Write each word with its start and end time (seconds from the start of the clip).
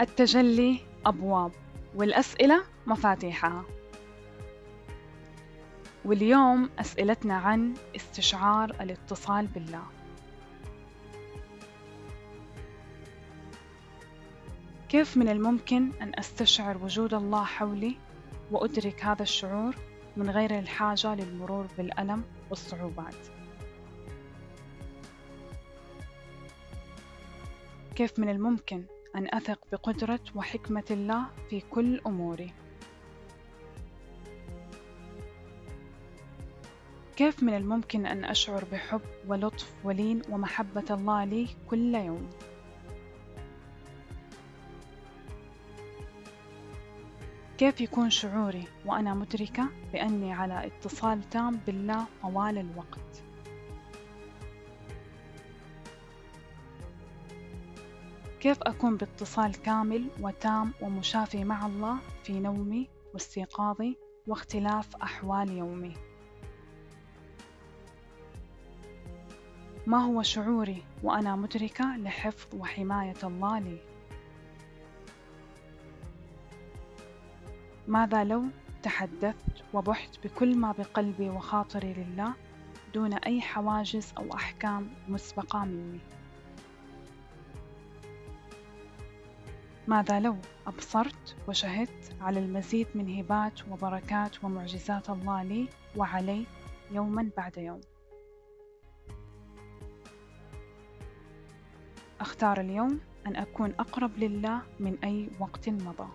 التجلي 0.00 0.80
أبواب 1.06 1.52
والأسئلة 1.94 2.64
مفاتيحها. 2.86 3.64
واليوم 6.04 6.70
أسئلتنا 6.78 7.34
عن 7.34 7.74
استشعار 7.96 8.70
الاتصال 8.80 9.46
بالله. 9.46 9.82
كيف 14.88 15.16
من 15.16 15.28
الممكن 15.28 15.90
أن 16.02 16.12
أستشعر 16.18 16.78
وجود 16.78 17.14
الله 17.14 17.44
حولي 17.44 17.96
وأدرك 18.50 19.04
هذا 19.04 19.22
الشعور 19.22 19.74
من 20.16 20.30
غير 20.30 20.58
الحاجة 20.58 21.14
للمرور 21.14 21.66
بالألم 21.78 22.24
والصعوبات؟ 22.50 23.14
كيف 27.96 28.18
من 28.18 28.28
الممكن 28.28 28.84
أن 29.14 29.34
أثق 29.34 29.58
بقدرة 29.72 30.20
وحكمة 30.34 30.84
الله 30.90 31.26
في 31.50 31.60
كل 31.60 32.00
أموري. 32.06 32.52
كيف 37.16 37.42
من 37.42 37.56
الممكن 37.56 38.06
أن 38.06 38.24
أشعر 38.24 38.64
بحب 38.72 39.00
ولطف 39.28 39.74
ولين 39.84 40.22
ومحبة 40.30 40.84
الله 40.90 41.24
لي 41.24 41.48
كل 41.70 41.94
يوم؟ 41.94 42.30
كيف 47.58 47.80
يكون 47.80 48.10
شعوري 48.10 48.64
وأنا 48.86 49.14
مدركة 49.14 49.68
بأني 49.92 50.32
على 50.32 50.66
اتصال 50.66 51.30
تام 51.30 51.60
بالله 51.66 52.04
طوال 52.22 52.58
الوقت؟ 52.58 53.23
كيف 58.44 58.62
أكون 58.62 58.96
باتصال 58.96 59.62
كامل 59.62 60.08
وتام 60.20 60.72
ومشافي 60.80 61.44
مع 61.44 61.66
الله 61.66 61.98
في 62.24 62.40
نومي 62.40 62.88
واستيقاظي 63.14 63.96
واختلاف 64.26 64.96
أحوال 64.96 65.50
يومي؟ 65.50 65.94
ما 69.86 69.98
هو 70.04 70.22
شعوري 70.22 70.82
وأنا 71.02 71.36
مدركة 71.36 71.96
لحفظ 71.96 72.54
وحماية 72.54 73.14
الله 73.24 73.58
لي؟ 73.58 73.78
ماذا 77.88 78.24
لو 78.24 78.44
تحدثت 78.82 79.64
وبحت 79.74 80.26
بكل 80.26 80.58
ما 80.58 80.72
بقلبي 80.72 81.30
وخاطري 81.30 81.94
لله 81.94 82.34
دون 82.94 83.14
أي 83.14 83.40
حواجز 83.40 84.12
أو 84.18 84.34
أحكام 84.34 84.90
مسبقة 85.08 85.64
مني؟ 85.64 86.00
ماذا 89.88 90.20
لو 90.20 90.36
أبصرت 90.66 91.36
وشهدت 91.48 92.16
على 92.20 92.38
المزيد 92.38 92.86
من 92.94 93.18
هبات 93.18 93.68
وبركات 93.68 94.44
ومعجزات 94.44 95.10
الله 95.10 95.42
لي 95.42 95.68
وعلي 95.96 96.46
يوما 96.90 97.30
بعد 97.36 97.58
يوم؟ 97.58 97.80
أختار 102.20 102.60
اليوم 102.60 103.00
أن 103.26 103.36
أكون 103.36 103.72
أقرب 103.78 104.18
لله 104.18 104.62
من 104.80 104.98
أي 105.04 105.28
وقت 105.40 105.68
مضى. 105.68 106.08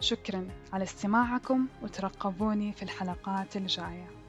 شكرا 0.00 0.48
على 0.72 0.84
استماعكم 0.84 1.66
وترقبوني 1.82 2.72
في 2.72 2.82
الحلقات 2.82 3.56
الجاية. 3.56 4.19